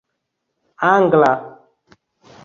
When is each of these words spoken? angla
angla 0.89 1.31